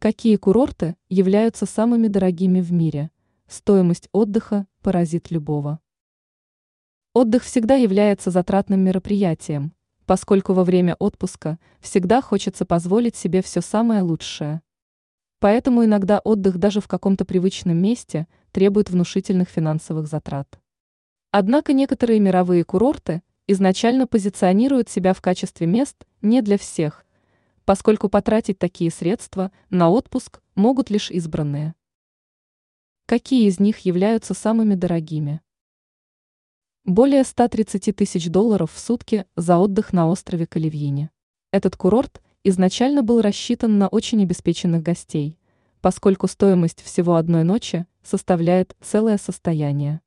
Какие 0.00 0.36
курорты 0.36 0.94
являются 1.08 1.66
самыми 1.66 2.06
дорогими 2.06 2.60
в 2.60 2.70
мире? 2.72 3.10
Стоимость 3.48 4.08
отдыха 4.12 4.68
поразит 4.80 5.32
любого. 5.32 5.80
Отдых 7.14 7.42
всегда 7.42 7.74
является 7.74 8.30
затратным 8.30 8.78
мероприятием, 8.78 9.74
поскольку 10.06 10.52
во 10.52 10.62
время 10.62 10.94
отпуска 11.00 11.58
всегда 11.80 12.22
хочется 12.22 12.64
позволить 12.64 13.16
себе 13.16 13.42
все 13.42 13.60
самое 13.60 14.02
лучшее. 14.02 14.62
Поэтому 15.40 15.84
иногда 15.84 16.20
отдых 16.20 16.58
даже 16.58 16.80
в 16.80 16.86
каком-то 16.86 17.24
привычном 17.24 17.76
месте 17.76 18.28
требует 18.52 18.90
внушительных 18.90 19.48
финансовых 19.48 20.06
затрат. 20.06 20.60
Однако 21.32 21.72
некоторые 21.72 22.20
мировые 22.20 22.62
курорты 22.62 23.22
изначально 23.48 24.06
позиционируют 24.06 24.88
себя 24.88 25.12
в 25.12 25.20
качестве 25.20 25.66
мест 25.66 26.06
не 26.22 26.40
для 26.40 26.56
всех, 26.56 27.04
поскольку 27.68 28.08
потратить 28.08 28.58
такие 28.58 28.90
средства 28.90 29.52
на 29.68 29.90
отпуск 29.90 30.40
могут 30.54 30.88
лишь 30.88 31.10
избранные. 31.10 31.74
Какие 33.04 33.46
из 33.46 33.60
них 33.60 33.80
являются 33.80 34.32
самыми 34.32 34.74
дорогими? 34.74 35.42
Более 36.86 37.24
130 37.24 37.94
тысяч 37.94 38.30
долларов 38.30 38.72
в 38.72 38.78
сутки 38.78 39.26
за 39.36 39.58
отдых 39.58 39.92
на 39.92 40.08
острове 40.08 40.46
Каливьине. 40.46 41.10
Этот 41.52 41.76
курорт 41.76 42.22
изначально 42.42 43.02
был 43.02 43.20
рассчитан 43.20 43.76
на 43.76 43.88
очень 43.88 44.22
обеспеченных 44.22 44.82
гостей, 44.82 45.38
поскольку 45.82 46.26
стоимость 46.26 46.80
всего 46.80 47.16
одной 47.16 47.44
ночи 47.44 47.84
составляет 48.02 48.78
целое 48.80 49.18
состояние. 49.18 50.00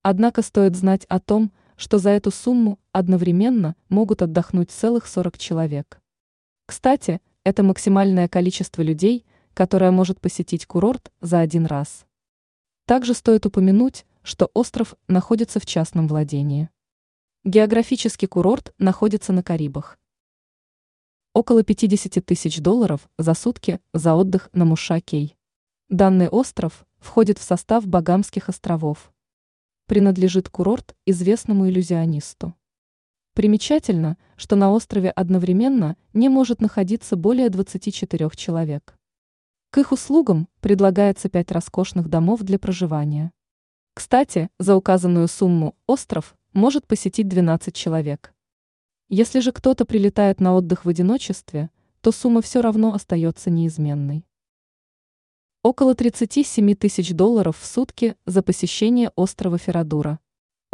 Однако 0.00 0.40
стоит 0.40 0.74
знать 0.76 1.04
о 1.10 1.20
том, 1.20 1.52
что 1.76 1.98
за 1.98 2.08
эту 2.08 2.30
сумму 2.30 2.78
одновременно 2.92 3.76
могут 3.90 4.22
отдохнуть 4.22 4.70
целых 4.70 5.06
40 5.06 5.36
человек. 5.36 6.00
Кстати, 6.66 7.20
это 7.44 7.62
максимальное 7.62 8.26
количество 8.26 8.82
людей, 8.82 9.24
которое 9.54 9.92
может 9.92 10.20
посетить 10.20 10.66
курорт 10.66 11.12
за 11.20 11.38
один 11.38 11.64
раз. 11.64 12.06
Также 12.86 13.14
стоит 13.14 13.46
упомянуть, 13.46 14.04
что 14.24 14.50
остров 14.52 14.96
находится 15.06 15.60
в 15.60 15.66
частном 15.66 16.08
владении. 16.08 16.68
Географический 17.44 18.26
курорт 18.26 18.74
находится 18.78 19.32
на 19.32 19.44
Карибах. 19.44 19.96
Около 21.32 21.62
50 21.62 22.24
тысяч 22.24 22.58
долларов 22.58 23.08
за 23.16 23.34
сутки 23.34 23.78
за 23.92 24.16
отдых 24.16 24.50
на 24.52 24.64
Мушакей. 24.64 25.36
Данный 25.88 26.28
остров 26.28 26.84
входит 26.98 27.38
в 27.38 27.44
состав 27.44 27.86
Багамских 27.86 28.48
островов. 28.48 29.12
Принадлежит 29.86 30.48
курорт 30.48 30.96
известному 31.06 31.68
иллюзионисту. 31.68 32.55
Примечательно, 33.36 34.16
что 34.38 34.56
на 34.56 34.72
острове 34.72 35.10
одновременно 35.10 35.98
не 36.14 36.30
может 36.30 36.62
находиться 36.62 37.16
более 37.16 37.50
24 37.50 38.30
человек. 38.34 38.96
К 39.68 39.76
их 39.76 39.92
услугам 39.92 40.48
предлагается 40.62 41.28
пять 41.28 41.52
роскошных 41.52 42.08
домов 42.08 42.40
для 42.40 42.58
проживания. 42.58 43.32
Кстати, 43.92 44.48
за 44.58 44.74
указанную 44.74 45.28
сумму 45.28 45.76
остров 45.86 46.34
может 46.54 46.86
посетить 46.86 47.28
12 47.28 47.74
человек. 47.74 48.32
Если 49.10 49.40
же 49.40 49.52
кто-то 49.52 49.84
прилетает 49.84 50.40
на 50.40 50.54
отдых 50.54 50.86
в 50.86 50.88
одиночестве, 50.88 51.68
то 52.00 52.12
сумма 52.12 52.40
все 52.40 52.62
равно 52.62 52.94
остается 52.94 53.50
неизменной. 53.50 54.24
Около 55.62 55.94
37 55.94 56.74
тысяч 56.74 57.12
долларов 57.12 57.58
в 57.58 57.66
сутки 57.66 58.16
за 58.24 58.42
посещение 58.42 59.10
острова 59.14 59.58
Ферадура. 59.58 60.20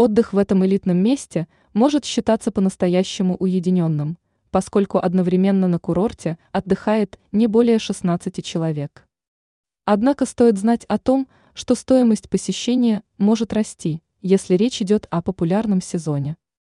Отдых 0.02 0.32
в 0.32 0.38
этом 0.38 0.66
элитном 0.66 0.96
месте 0.96 1.46
может 1.74 2.04
считаться 2.04 2.50
по-настоящему 2.50 3.36
уединенным, 3.36 4.18
поскольку 4.50 4.98
одновременно 4.98 5.68
на 5.68 5.78
курорте 5.78 6.38
отдыхает 6.50 7.20
не 7.30 7.46
более 7.46 7.78
16 7.78 8.44
человек. 8.44 9.06
Однако 9.84 10.26
стоит 10.26 10.58
знать 10.58 10.84
о 10.86 10.98
том, 10.98 11.28
что 11.54 11.76
стоимость 11.76 12.28
посещения 12.28 13.04
может 13.16 13.52
расти, 13.52 14.02
если 14.20 14.56
речь 14.56 14.82
идет 14.82 15.06
о 15.10 15.22
популярном 15.22 15.80
сезоне. 15.80 16.36